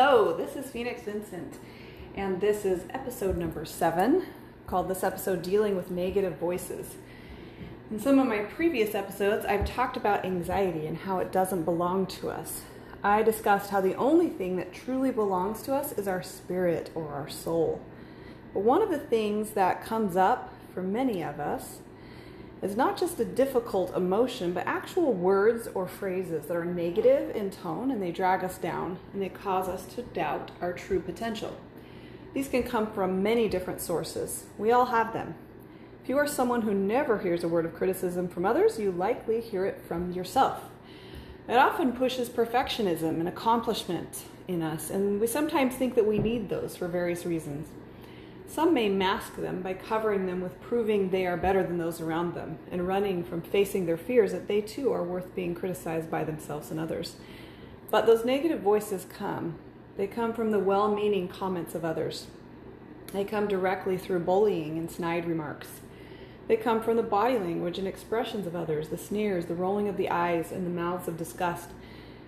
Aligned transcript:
Hello, 0.00 0.32
this 0.32 0.54
is 0.54 0.70
Phoenix 0.70 1.02
Vincent, 1.02 1.58
and 2.14 2.40
this 2.40 2.64
is 2.64 2.84
episode 2.90 3.36
number 3.36 3.64
seven, 3.64 4.26
called 4.68 4.86
this 4.86 5.02
episode 5.02 5.42
Dealing 5.42 5.74
with 5.74 5.90
Negative 5.90 6.36
Voices. 6.36 6.94
In 7.90 7.98
some 7.98 8.20
of 8.20 8.28
my 8.28 8.44
previous 8.44 8.94
episodes, 8.94 9.44
I've 9.44 9.66
talked 9.66 9.96
about 9.96 10.24
anxiety 10.24 10.86
and 10.86 10.98
how 10.98 11.18
it 11.18 11.32
doesn't 11.32 11.64
belong 11.64 12.06
to 12.06 12.28
us. 12.28 12.62
I 13.02 13.24
discussed 13.24 13.70
how 13.70 13.80
the 13.80 13.96
only 13.96 14.28
thing 14.28 14.54
that 14.54 14.72
truly 14.72 15.10
belongs 15.10 15.62
to 15.62 15.74
us 15.74 15.90
is 15.90 16.06
our 16.06 16.22
spirit 16.22 16.92
or 16.94 17.08
our 17.08 17.28
soul. 17.28 17.80
But 18.54 18.60
one 18.60 18.82
of 18.82 18.90
the 18.90 19.00
things 19.00 19.50
that 19.50 19.84
comes 19.84 20.14
up 20.14 20.54
for 20.72 20.80
many 20.80 21.24
of 21.24 21.40
us 21.40 21.80
is 22.62 22.76
not 22.76 22.98
just 22.98 23.20
a 23.20 23.24
difficult 23.24 23.94
emotion, 23.96 24.52
but 24.52 24.66
actual 24.66 25.12
words 25.12 25.68
or 25.74 25.86
phrases 25.86 26.46
that 26.46 26.56
are 26.56 26.64
negative 26.64 27.34
in 27.36 27.50
tone 27.50 27.90
and 27.90 28.02
they 28.02 28.10
drag 28.10 28.42
us 28.42 28.58
down 28.58 28.98
and 29.12 29.22
they 29.22 29.28
cause 29.28 29.68
us 29.68 29.86
to 29.94 30.02
doubt 30.02 30.50
our 30.60 30.72
true 30.72 31.00
potential. 31.00 31.56
These 32.34 32.48
can 32.48 32.62
come 32.62 32.90
from 32.92 33.22
many 33.22 33.48
different 33.48 33.80
sources. 33.80 34.46
We 34.58 34.72
all 34.72 34.86
have 34.86 35.12
them. 35.12 35.34
If 36.02 36.08
you 36.08 36.18
are 36.18 36.26
someone 36.26 36.62
who 36.62 36.74
never 36.74 37.18
hears 37.18 37.44
a 37.44 37.48
word 37.48 37.64
of 37.64 37.74
criticism 37.74 38.28
from 38.28 38.44
others, 38.44 38.78
you 38.78 38.90
likely 38.90 39.40
hear 39.40 39.64
it 39.64 39.80
from 39.86 40.12
yourself. 40.12 40.62
It 41.48 41.56
often 41.56 41.92
pushes 41.92 42.28
perfectionism 42.28 43.20
and 43.20 43.28
accomplishment 43.28 44.24
in 44.46 44.62
us, 44.62 44.90
and 44.90 45.20
we 45.20 45.26
sometimes 45.26 45.74
think 45.74 45.94
that 45.94 46.06
we 46.06 46.18
need 46.18 46.48
those 46.48 46.76
for 46.76 46.88
various 46.88 47.24
reasons. 47.24 47.68
Some 48.48 48.72
may 48.72 48.88
mask 48.88 49.36
them 49.36 49.60
by 49.60 49.74
covering 49.74 50.26
them 50.26 50.40
with 50.40 50.60
proving 50.62 51.10
they 51.10 51.26
are 51.26 51.36
better 51.36 51.62
than 51.62 51.76
those 51.76 52.00
around 52.00 52.34
them 52.34 52.58
and 52.72 52.88
running 52.88 53.22
from 53.22 53.42
facing 53.42 53.84
their 53.84 53.98
fears 53.98 54.32
that 54.32 54.48
they 54.48 54.62
too 54.62 54.90
are 54.90 55.04
worth 55.04 55.34
being 55.34 55.54
criticized 55.54 56.10
by 56.10 56.24
themselves 56.24 56.70
and 56.70 56.80
others. 56.80 57.16
But 57.90 58.06
those 58.06 58.24
negative 58.24 58.60
voices 58.60 59.06
come. 59.08 59.58
They 59.98 60.06
come 60.06 60.32
from 60.32 60.50
the 60.50 60.58
well 60.58 60.92
meaning 60.92 61.28
comments 61.28 61.74
of 61.74 61.84
others. 61.84 62.28
They 63.12 63.24
come 63.24 63.48
directly 63.48 63.98
through 63.98 64.20
bullying 64.20 64.78
and 64.78 64.90
snide 64.90 65.26
remarks. 65.26 65.68
They 66.46 66.56
come 66.56 66.82
from 66.82 66.96
the 66.96 67.02
body 67.02 67.38
language 67.38 67.78
and 67.78 67.86
expressions 67.86 68.46
of 68.46 68.56
others, 68.56 68.88
the 68.88 68.96
sneers, 68.96 69.46
the 69.46 69.54
rolling 69.54 69.88
of 69.88 69.98
the 69.98 70.08
eyes, 70.08 70.50
and 70.50 70.64
the 70.64 70.70
mouths 70.70 71.06
of 71.06 71.18
disgust. 71.18 71.70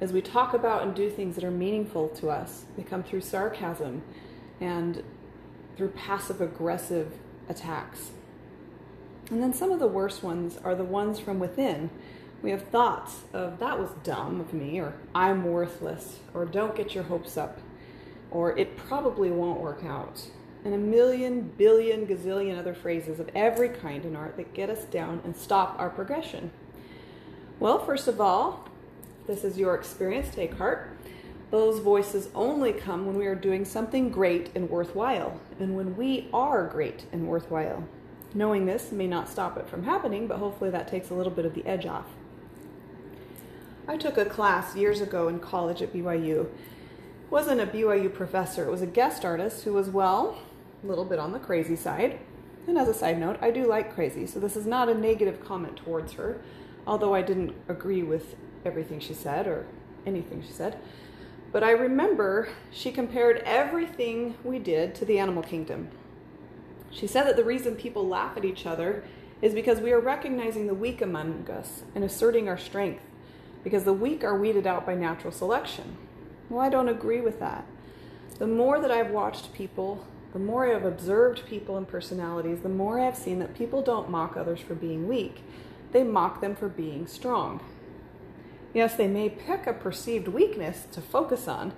As 0.00 0.12
we 0.12 0.22
talk 0.22 0.54
about 0.54 0.82
and 0.82 0.94
do 0.94 1.10
things 1.10 1.34
that 1.34 1.44
are 1.44 1.50
meaningful 1.50 2.08
to 2.10 2.30
us, 2.30 2.66
they 2.76 2.84
come 2.84 3.02
through 3.02 3.22
sarcasm 3.22 4.02
and 4.60 5.02
through 5.76 5.88
passive 5.88 6.40
aggressive 6.40 7.12
attacks. 7.48 8.10
And 9.30 9.42
then 9.42 9.54
some 9.54 9.70
of 9.70 9.80
the 9.80 9.86
worst 9.86 10.22
ones 10.22 10.58
are 10.64 10.74
the 10.74 10.84
ones 10.84 11.18
from 11.18 11.38
within. 11.38 11.90
We 12.42 12.50
have 12.50 12.68
thoughts 12.68 13.22
of 13.32 13.58
that 13.58 13.78
was 13.78 13.90
dumb 14.02 14.40
of 14.40 14.52
me, 14.52 14.78
or 14.78 14.94
I'm 15.14 15.44
worthless, 15.44 16.18
or 16.34 16.44
don't 16.44 16.76
get 16.76 16.94
your 16.94 17.04
hopes 17.04 17.38
up, 17.38 17.58
or 18.30 18.56
it 18.58 18.76
probably 18.76 19.30
won't 19.30 19.60
work 19.60 19.82
out, 19.84 20.26
and 20.62 20.74
a 20.74 20.78
million, 20.78 21.52
billion, 21.56 22.06
gazillion 22.06 22.58
other 22.58 22.74
phrases 22.74 23.18
of 23.18 23.30
every 23.34 23.70
kind 23.70 24.04
in 24.04 24.14
art 24.14 24.36
that 24.36 24.52
get 24.52 24.68
us 24.68 24.84
down 24.84 25.22
and 25.24 25.34
stop 25.34 25.74
our 25.78 25.88
progression. 25.88 26.50
Well, 27.60 27.78
first 27.78 28.08
of 28.08 28.20
all, 28.20 28.68
this 29.26 29.42
is 29.42 29.56
your 29.56 29.74
experience, 29.74 30.34
take 30.34 30.54
heart. 30.54 30.90
Those 31.54 31.78
voices 31.78 32.30
only 32.34 32.72
come 32.72 33.06
when 33.06 33.16
we 33.16 33.26
are 33.26 33.36
doing 33.36 33.64
something 33.64 34.10
great 34.10 34.50
and 34.56 34.68
worthwhile, 34.68 35.40
and 35.60 35.76
when 35.76 35.96
we 35.96 36.28
are 36.34 36.66
great 36.66 37.06
and 37.12 37.28
worthwhile. 37.28 37.84
Knowing 38.34 38.66
this 38.66 38.90
may 38.90 39.06
not 39.06 39.28
stop 39.28 39.56
it 39.56 39.68
from 39.68 39.84
happening, 39.84 40.26
but 40.26 40.38
hopefully 40.38 40.68
that 40.70 40.88
takes 40.88 41.10
a 41.10 41.14
little 41.14 41.30
bit 41.30 41.44
of 41.44 41.54
the 41.54 41.64
edge 41.64 41.86
off. 41.86 42.08
I 43.86 43.96
took 43.96 44.18
a 44.18 44.24
class 44.24 44.74
years 44.74 45.00
ago 45.00 45.28
in 45.28 45.38
college 45.38 45.80
at 45.80 45.92
BYU. 45.92 46.46
It 46.46 46.50
wasn't 47.30 47.60
a 47.60 47.66
BYU 47.66 48.12
professor, 48.12 48.66
it 48.66 48.72
was 48.72 48.82
a 48.82 48.86
guest 48.86 49.24
artist 49.24 49.62
who 49.62 49.74
was, 49.74 49.88
well, 49.88 50.36
a 50.82 50.88
little 50.88 51.04
bit 51.04 51.20
on 51.20 51.30
the 51.30 51.38
crazy 51.38 51.76
side. 51.76 52.18
And 52.66 52.76
as 52.76 52.88
a 52.88 52.94
side 52.94 53.20
note, 53.20 53.38
I 53.40 53.52
do 53.52 53.64
like 53.64 53.94
crazy, 53.94 54.26
so 54.26 54.40
this 54.40 54.56
is 54.56 54.66
not 54.66 54.88
a 54.88 54.94
negative 54.94 55.44
comment 55.44 55.76
towards 55.76 56.14
her, 56.14 56.40
although 56.84 57.14
I 57.14 57.22
didn't 57.22 57.54
agree 57.68 58.02
with 58.02 58.34
everything 58.64 58.98
she 58.98 59.14
said 59.14 59.46
or 59.46 59.66
anything 60.04 60.42
she 60.42 60.52
said. 60.52 60.80
But 61.54 61.62
I 61.62 61.70
remember 61.70 62.48
she 62.72 62.90
compared 62.90 63.36
everything 63.44 64.34
we 64.42 64.58
did 64.58 64.92
to 64.96 65.04
the 65.04 65.20
animal 65.20 65.44
kingdom. 65.44 65.88
She 66.90 67.06
said 67.06 67.28
that 67.28 67.36
the 67.36 67.44
reason 67.44 67.76
people 67.76 68.08
laugh 68.08 68.36
at 68.36 68.44
each 68.44 68.66
other 68.66 69.04
is 69.40 69.54
because 69.54 69.78
we 69.78 69.92
are 69.92 70.00
recognizing 70.00 70.66
the 70.66 70.74
weak 70.74 71.00
among 71.00 71.48
us 71.48 71.84
and 71.94 72.02
asserting 72.02 72.48
our 72.48 72.58
strength, 72.58 73.04
because 73.62 73.84
the 73.84 73.92
weak 73.92 74.24
are 74.24 74.36
weeded 74.36 74.66
out 74.66 74.84
by 74.84 74.96
natural 74.96 75.32
selection. 75.32 75.96
Well, 76.50 76.60
I 76.60 76.70
don't 76.70 76.88
agree 76.88 77.20
with 77.20 77.38
that. 77.38 77.64
The 78.40 78.48
more 78.48 78.80
that 78.80 78.90
I've 78.90 79.12
watched 79.12 79.54
people, 79.54 80.04
the 80.32 80.40
more 80.40 80.66
I've 80.66 80.84
observed 80.84 81.46
people 81.46 81.76
and 81.76 81.86
personalities, 81.86 82.62
the 82.62 82.68
more 82.68 82.98
I've 82.98 83.16
seen 83.16 83.38
that 83.38 83.54
people 83.54 83.80
don't 83.80 84.10
mock 84.10 84.36
others 84.36 84.58
for 84.58 84.74
being 84.74 85.06
weak. 85.06 85.44
They 85.92 86.02
mock 86.02 86.40
them 86.40 86.56
for 86.56 86.68
being 86.68 87.06
strong. 87.06 87.60
Yes, 88.74 88.96
they 88.96 89.06
may 89.06 89.28
pick 89.30 89.66
a 89.66 89.72
perceived 89.72 90.26
weakness 90.26 90.86
to 90.92 91.00
focus 91.00 91.46
on, 91.46 91.72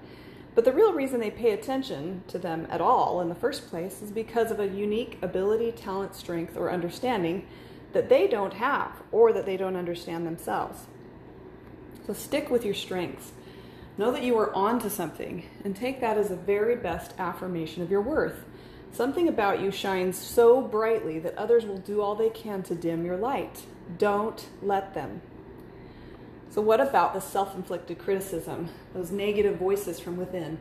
but 0.54 0.64
the 0.64 0.72
real 0.72 0.94
reason 0.94 1.20
they 1.20 1.30
pay 1.30 1.52
attention 1.52 2.24
to 2.28 2.38
them 2.38 2.66
at 2.70 2.80
all 2.80 3.20
in 3.20 3.28
the 3.28 3.34
first 3.34 3.68
place 3.68 4.00
is 4.00 4.10
because 4.10 4.50
of 4.50 4.58
a 4.58 4.66
unique 4.66 5.18
ability, 5.20 5.72
talent, 5.72 6.16
strength, 6.16 6.56
or 6.56 6.72
understanding 6.72 7.46
that 7.92 8.08
they 8.08 8.26
don't 8.26 8.54
have 8.54 8.90
or 9.12 9.34
that 9.34 9.44
they 9.44 9.58
don't 9.58 9.76
understand 9.76 10.26
themselves. 10.26 10.86
So 12.06 12.14
stick 12.14 12.48
with 12.50 12.64
your 12.64 12.74
strengths. 12.74 13.32
Know 13.98 14.10
that 14.12 14.22
you 14.22 14.38
are 14.38 14.54
onto 14.54 14.88
something 14.88 15.44
and 15.64 15.76
take 15.76 16.00
that 16.00 16.16
as 16.16 16.28
the 16.28 16.36
very 16.36 16.76
best 16.76 17.12
affirmation 17.18 17.82
of 17.82 17.90
your 17.90 18.00
worth. 18.02 18.44
Something 18.92 19.28
about 19.28 19.60
you 19.60 19.70
shines 19.70 20.16
so 20.16 20.62
brightly 20.62 21.18
that 21.18 21.36
others 21.36 21.66
will 21.66 21.78
do 21.78 22.00
all 22.00 22.14
they 22.14 22.30
can 22.30 22.62
to 22.62 22.74
dim 22.74 23.04
your 23.04 23.16
light. 23.18 23.64
Don't 23.98 24.46
let 24.62 24.94
them. 24.94 25.20
So, 26.50 26.62
what 26.62 26.80
about 26.80 27.12
the 27.12 27.20
self 27.20 27.54
inflicted 27.54 27.98
criticism, 27.98 28.70
those 28.94 29.10
negative 29.10 29.56
voices 29.56 30.00
from 30.00 30.16
within? 30.16 30.58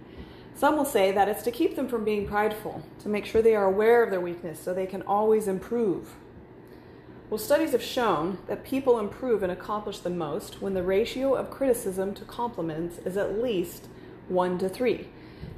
Some 0.55 0.77
will 0.77 0.85
say 0.85 1.11
that 1.11 1.27
it's 1.27 1.43
to 1.43 1.51
keep 1.51 1.75
them 1.75 1.87
from 1.87 2.05
being 2.05 2.27
prideful, 2.27 2.81
to 2.99 3.09
make 3.09 3.25
sure 3.25 3.41
they 3.41 3.55
are 3.55 3.65
aware 3.65 4.03
of 4.03 4.09
their 4.09 4.21
weakness 4.21 4.59
so 4.59 4.73
they 4.73 4.85
can 4.85 5.01
always 5.01 5.47
improve. 5.47 6.15
Well, 7.29 7.37
studies 7.37 7.71
have 7.71 7.83
shown 7.83 8.37
that 8.47 8.63
people 8.63 8.99
improve 8.99 9.43
and 9.43 9.51
accomplish 9.51 9.99
the 9.99 10.09
most 10.09 10.61
when 10.61 10.73
the 10.73 10.83
ratio 10.83 11.33
of 11.35 11.51
criticism 11.51 12.13
to 12.15 12.23
compliments 12.23 12.99
is 12.99 13.17
at 13.17 13.41
least 13.41 13.87
1 14.29 14.59
to 14.59 14.69
3, 14.69 15.07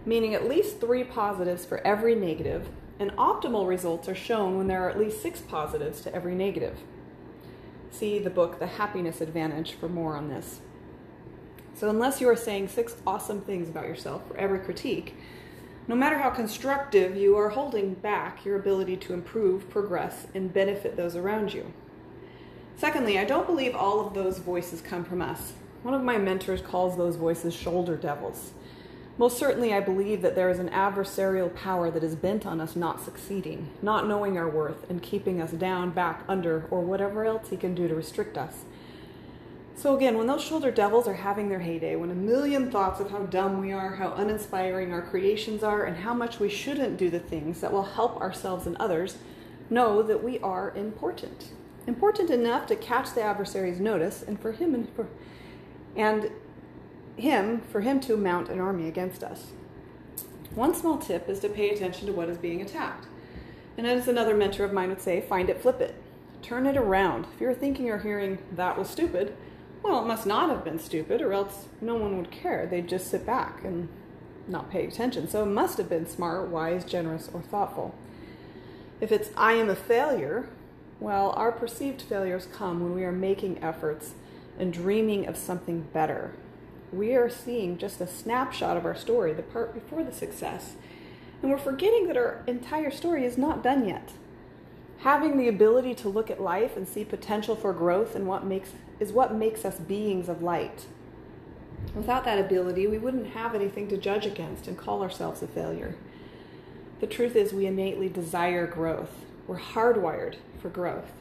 meaning 0.06 0.34
at 0.34 0.48
least 0.48 0.82
3 0.82 1.04
positives 1.04 1.66
for 1.66 1.86
every 1.86 2.16
negative, 2.16 2.70
and 3.00 3.12
optimal 3.12 3.68
results 3.68 4.10
are 4.10 4.16
shown 4.16 4.58
when 4.58 4.68
there 4.68 4.84
are 4.84 4.90
at 4.90 5.00
least 5.00 5.22
6 5.22 5.42
positives 5.42 6.02
to 6.02 6.16
every 6.16 6.34
negative 6.34 6.80
see 7.92 8.20
the 8.20 8.30
book 8.30 8.60
The 8.60 8.68
Happiness 8.68 9.22
Advantage 9.22 9.74
for 9.74 9.88
more 9.88 10.16
on 10.16 10.30
this. 10.30 10.62
So, 11.74 11.90
unless 11.90 12.20
you 12.20 12.28
are 12.30 12.36
saying 12.36 12.70
six 12.70 12.96
awesome 13.06 13.42
things 13.42 13.70
about 13.70 13.88
yourself 13.88 14.28
for 14.28 14.36
every 14.38 14.60
critique, 14.60 15.16
no 15.88 15.96
matter 15.96 16.18
how 16.18 16.32
constructive, 16.32 17.16
you 17.16 17.38
are 17.38 17.50
holding 17.50 17.94
back 17.94 18.44
your 18.44 18.58
ability 18.58 18.98
to 18.98 19.14
improve, 19.14 19.70
progress, 19.70 20.28
and 20.34 20.52
benefit 20.52 20.98
those 20.98 21.16
around 21.16 21.54
you. 21.54 21.72
Secondly, 22.76 23.18
I 23.18 23.26
don't 23.26 23.48
believe 23.48 23.76
all 23.76 24.06
of 24.06 24.14
those 24.14 24.40
voices 24.40 24.82
come 24.82 25.06
from 25.06 25.22
us. 25.22 25.54
One 25.84 25.94
of 25.94 26.04
my 26.04 26.18
mentors 26.18 26.62
calls 26.62 26.98
those 26.98 27.16
voices 27.16 27.54
shoulder 27.54 27.96
devils. 27.96 28.52
Most 29.20 29.40
certainly, 29.40 29.74
I 29.74 29.80
believe 29.80 30.22
that 30.22 30.36
there 30.36 30.50
is 30.50 30.60
an 30.60 30.70
adversarial 30.70 31.54
power 31.56 31.90
that 31.90 32.04
is 32.04 32.16
bent 32.16 32.46
on 32.46 32.62
us 32.62 32.76
not 32.76 33.04
succeeding, 33.04 33.70
not 33.82 34.08
knowing 34.08 34.38
our 34.38 34.48
worth, 34.48 34.88
and 34.90 35.02
keeping 35.02 35.42
us 35.42 35.52
down, 35.52 35.90
back, 35.90 36.24
under, 36.28 36.66
or 36.70 36.82
whatever 36.82 37.26
else 37.26 37.50
he 37.50 37.58
can 37.58 37.74
do 37.74 37.88
to 37.88 37.96
restrict 37.96 38.38
us. 38.38 38.66
So, 39.76 39.96
again, 39.96 40.18
when 40.18 40.28
those 40.28 40.44
shoulder 40.44 40.70
devils 40.70 41.08
are 41.08 41.16
having 41.16 41.50
their 41.50 41.60
heyday, 41.60 41.96
when 41.96 42.12
a 42.12 42.16
million 42.16 42.72
thoughts 42.72 43.00
of 43.00 43.10
how 43.10 43.20
dumb 43.20 43.60
we 43.60 43.72
are, 43.72 43.96
how 43.96 44.14
uninspiring 44.14 44.92
our 44.92 45.02
creations 45.02 45.64
are, 45.64 45.84
and 45.84 45.98
how 45.98 46.14
much 46.14 46.40
we 46.40 46.50
shouldn't 46.50 46.98
do 46.98 47.10
the 47.10 47.20
things 47.20 47.62
that 47.62 47.74
will 47.74 47.84
help 47.84 48.18
ourselves 48.18 48.68
and 48.68 48.76
others, 48.78 49.18
know 49.70 50.04
that 50.04 50.24
we 50.24 50.40
are 50.40 50.76
important. 50.76 51.50
Important 51.88 52.30
enough 52.30 52.68
to 52.68 52.76
catch 52.76 53.14
the 53.14 53.22
adversary's 53.24 53.80
notice 53.80 54.22
and 54.22 54.40
for 54.40 54.52
him 54.52 54.76
and 54.76 54.90
for 54.96 55.08
and 55.96 56.30
him 57.18 57.62
for 57.72 57.82
him 57.82 58.00
to 58.02 58.16
mount 58.16 58.50
an 58.50 58.60
army 58.60 58.88
against 58.88 59.24
us. 59.24 59.48
One 60.56 60.74
small 60.74 60.98
tip 60.98 61.28
is 61.28 61.40
to 61.42 61.50
pay 61.50 61.70
attention 61.70 62.08
to 62.08 62.14
what 62.14 62.30
is 62.30 62.38
being 62.38 62.62
attacked. 62.62 63.08
And 63.78 63.86
as 63.86 64.08
another 64.08 64.36
mentor 64.36 64.64
of 64.64 64.74
mine 64.74 64.90
would 64.90 65.02
say, 65.02 65.22
find 65.22 65.50
it, 65.50 65.62
flip 65.62 65.82
it. 65.82 65.96
Turn 66.42 66.66
it 66.66 66.78
around. 66.78 67.28
If 67.34 67.42
you're 67.42 67.54
thinking 67.54 67.90
or 67.90 68.00
hearing 68.00 68.40
that 68.56 68.78
was 68.78 68.90
stupid, 68.90 69.36
well, 69.84 70.02
it 70.02 70.08
must 70.08 70.26
not 70.26 70.50
have 70.50 70.64
been 70.64 70.80
stupid, 70.80 71.22
or 71.22 71.34
else 71.34 71.68
no 71.80 71.96
one 71.96 72.18
would 72.18 72.32
care. 72.32 72.66
They'd 72.66 72.90
just 72.90 73.10
sit 73.10 73.26
back 73.26 73.64
and 73.64 73.88
not 74.48 74.72
pay 74.72 74.88
attention. 74.88 75.28
So 75.28 75.44
it 75.44 75.48
must 75.48 75.78
have 75.78 75.90
been 75.90 76.08
smart, 76.08 76.50
wise, 76.50 76.84
generous, 76.84 77.30
or 77.32 77.42
thoughtful. 77.42 77.94
If 79.00 79.12
it's 79.12 79.30
I 79.38 79.54
am 79.54 79.70
a 79.70 79.76
failure, 79.76 80.50
well, 81.00 81.32
our 81.32 81.52
perceived 81.52 82.02
failures 82.02 82.48
come 82.52 82.82
when 82.82 82.96
we 82.96 83.04
are 83.04 83.12
making 83.12 83.64
efforts 83.64 84.16
and 84.58 84.74
dreaming 84.74 85.28
of 85.28 85.38
something 85.38 85.88
better 85.94 86.34
we 86.92 87.16
are 87.16 87.30
seeing 87.30 87.78
just 87.78 88.00
a 88.02 88.08
snapshot 88.08 88.78
of 88.78 88.86
our 88.86 88.96
story, 88.96 89.34
the 89.34 89.44
part 89.44 89.74
before 89.74 90.04
the 90.04 90.14
success. 90.14 90.76
And 91.42 91.52
we're 91.52 91.58
forgetting 91.58 92.08
that 92.08 92.18
our 92.18 92.44
entire 92.48 92.92
story 92.92 93.26
is 93.26 93.38
not 93.38 93.64
done 93.64 93.88
yet. 93.88 94.14
Having 95.00 95.38
the 95.38 95.48
ability 95.48 95.94
to 95.96 96.10
look 96.10 96.32
at 96.32 96.42
life 96.42 96.76
and 96.76 96.88
see 96.88 97.06
potential 97.06 97.56
for 97.56 97.74
growth 97.74 98.16
and 98.16 98.26
what 98.26 98.46
makes 98.46 98.72
is 99.00 99.12
what 99.12 99.36
makes 99.36 99.64
us 99.64 99.80
beings 99.80 100.28
of 100.28 100.42
light. 100.42 100.88
Without 101.96 102.26
that 102.26 102.40
ability, 102.40 102.88
we 102.88 102.98
wouldn't 102.98 103.28
have 103.28 103.54
anything 103.54 103.88
to 103.90 103.98
judge 103.98 104.26
against 104.26 104.68
and 104.68 104.78
call 104.78 105.04
ourselves 105.04 105.44
a 105.44 105.48
failure. 105.48 105.96
The 107.00 107.08
truth 107.08 107.36
is, 107.36 107.54
we 107.54 107.68
innately 107.68 108.10
desire 108.10 108.66
growth. 108.66 109.12
We're 109.46 109.60
hardwired 109.60 110.38
for 110.60 110.70
growth. 110.70 111.12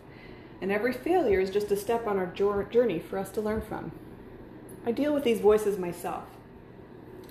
And 0.62 0.72
every 0.72 0.94
failure 0.94 1.38
is 1.38 1.50
just 1.50 1.70
a 1.70 1.76
step 1.76 2.06
on 2.06 2.16
our 2.16 2.26
journey 2.26 2.98
for 2.98 3.18
us 3.18 3.30
to 3.32 3.42
learn 3.42 3.60
from. 3.60 3.92
I 4.86 4.92
deal 4.92 5.12
with 5.12 5.24
these 5.24 5.40
voices 5.40 5.78
myself. 5.78 6.24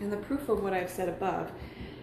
And 0.02 0.12
the 0.12 0.18
proof 0.18 0.50
of 0.50 0.62
what 0.62 0.74
I've 0.74 0.90
said 0.90 1.08
above 1.08 1.54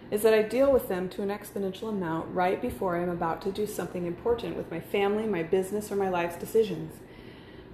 is 0.09 0.23
that 0.23 0.33
I 0.33 0.41
deal 0.41 0.71
with 0.71 0.89
them 0.89 1.09
to 1.09 1.21
an 1.21 1.29
exponential 1.29 1.89
amount 1.89 2.33
right 2.33 2.59
before 2.59 2.97
I'm 2.97 3.09
about 3.09 3.41
to 3.43 3.51
do 3.51 3.67
something 3.67 4.07
important 4.07 4.57
with 4.57 4.71
my 4.71 4.79
family, 4.79 5.27
my 5.27 5.43
business, 5.43 5.91
or 5.91 5.95
my 5.95 6.09
life's 6.09 6.35
decisions. 6.35 6.93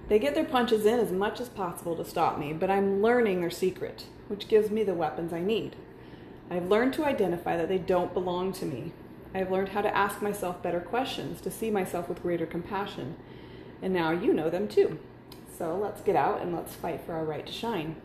They 0.08 0.18
get 0.18 0.34
their 0.34 0.44
punches 0.44 0.84
in 0.84 0.98
as 0.98 1.10
much 1.10 1.40
as 1.40 1.48
possible 1.48 1.96
to 1.96 2.04
stop 2.04 2.38
me, 2.38 2.52
but 2.52 2.70
I'm 2.70 3.00
learning 3.00 3.40
their 3.40 3.50
secret, 3.50 4.04
which 4.28 4.48
gives 4.48 4.70
me 4.70 4.82
the 4.82 4.94
weapons 4.94 5.32
I 5.32 5.40
need. 5.40 5.76
I've 6.50 6.68
learned 6.68 6.92
to 6.94 7.04
identify 7.04 7.56
that 7.56 7.68
they 7.68 7.78
don't 7.78 8.12
belong 8.12 8.52
to 8.54 8.66
me. 8.66 8.92
I've 9.34 9.50
learned 9.50 9.70
how 9.70 9.82
to 9.82 9.96
ask 9.96 10.20
myself 10.20 10.62
better 10.62 10.80
questions, 10.80 11.40
to 11.42 11.50
see 11.50 11.70
myself 11.70 12.08
with 12.08 12.22
greater 12.22 12.46
compassion. 12.46 13.16
And 13.80 13.94
now 13.94 14.10
you 14.10 14.34
know 14.34 14.50
them 14.50 14.66
too. 14.68 14.98
So 15.60 15.76
let's 15.76 16.00
get 16.00 16.16
out 16.16 16.40
and 16.40 16.56
let's 16.56 16.74
fight 16.74 17.02
for 17.04 17.12
our 17.12 17.24
right 17.26 17.46
to 17.46 17.52
shine. 17.52 17.96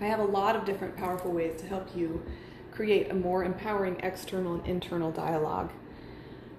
I 0.00 0.06
have 0.06 0.20
a 0.20 0.24
lot 0.24 0.56
of 0.56 0.64
different 0.64 0.96
powerful 0.96 1.30
ways 1.30 1.60
to 1.60 1.66
help 1.66 1.94
you 1.94 2.24
create 2.70 3.10
a 3.10 3.14
more 3.14 3.44
empowering 3.44 4.00
external 4.02 4.54
and 4.54 4.66
internal 4.66 5.12
dialogue. 5.12 5.70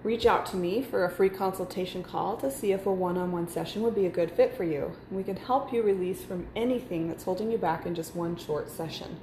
Reach 0.03 0.27
out 0.27 0.45
to 0.47 0.55
me 0.55 0.83
for 0.83 1.03
a 1.03 1.09
free 1.09 1.29
consultation 1.29 2.03
call 2.03 2.37
to 2.37 2.51
see 2.51 2.73
if 2.73 2.85
a 2.85 2.93
one 2.93 3.17
on 3.17 3.31
one 3.31 3.47
session 3.47 3.81
would 3.81 3.95
be 3.95 4.05
a 4.05 4.09
good 4.11 4.29
fit 4.29 4.55
for 4.55 4.63
you. 4.63 4.95
We 5.09 5.23
can 5.23 5.35
help 5.35 5.73
you 5.73 5.81
release 5.81 6.23
from 6.23 6.45
anything 6.55 7.07
that's 7.07 7.23
holding 7.23 7.51
you 7.51 7.57
back 7.57 7.87
in 7.87 7.95
just 7.95 8.15
one 8.15 8.37
short 8.37 8.69
session. 8.69 9.19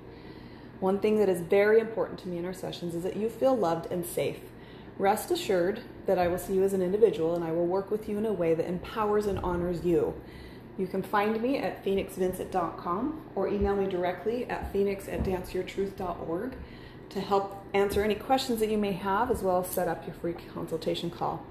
One 0.81 0.99
thing 0.99 1.21
that 1.21 1.29
is 1.29 1.41
very 1.41 1.79
important 1.79 2.19
to 2.19 2.29
me 2.29 2.39
in 2.39 2.45
our 2.45 2.53
sessions 2.53 2.97
is 2.97 3.05
that 3.05 3.15
you 3.15 3.29
feel 3.29 3.57
loved 3.57 3.93
and 3.93 4.05
safe. 4.05 4.41
Rest 4.99 5.31
assured 5.31 5.81
that 6.07 6.19
I 6.19 6.29
will 6.29 6.39
see 6.39 6.55
you 6.55 6.63
as 6.63 6.73
an 6.73 6.83
individual 6.83 7.35
and 7.35 7.45
I 7.45 7.53
will 7.53 7.67
work 7.67 7.91
with 7.91 8.09
you 8.09 8.19
in 8.19 8.27
a 8.27 8.33
way 8.33 8.55
that 8.55 8.67
empowers 8.67 9.27
and 9.27 9.39
honors 9.41 9.85
you. 9.85 10.15
You 10.79 10.87
can 10.87 11.03
find 11.03 11.41
me 11.41 11.59
at 11.59 11.85
phoenixvincent.com 11.85 13.23
or 13.35 13.49
email 13.49 13.77
me 13.77 13.87
directly 13.87 14.47
at 14.47 14.73
phoenix 14.73 15.09
at 15.09 15.23
danceyourtruth.org 15.23 16.55
to 17.11 17.21
help 17.21 17.65
answer 17.75 18.03
any 18.03 18.15
questions 18.15 18.61
that 18.61 18.71
you 18.71 18.79
may 18.79 18.93
have, 18.93 19.31
as 19.31 19.43
well 19.43 19.61
as 19.61 19.69
set 19.69 19.87
up 19.87 20.07
your 20.07 20.15
free 20.15 20.35
consultation 20.55 21.11
call. 21.11 21.45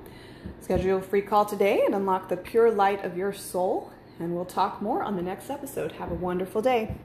Schedule 0.59 0.97
a 0.97 1.01
free 1.01 1.21
call 1.21 1.45
today 1.45 1.83
and 1.85 1.93
unlock 1.93 2.29
the 2.29 2.37
pure 2.37 2.71
light 2.71 3.05
of 3.05 3.15
your 3.15 3.31
soul, 3.31 3.93
and 4.19 4.35
we'll 4.35 4.45
talk 4.45 4.81
more 4.81 5.03
on 5.03 5.15
the 5.15 5.21
next 5.21 5.51
episode. 5.51 5.91
Have 5.93 6.11
a 6.11 6.15
wonderful 6.15 6.63
day. 6.63 6.95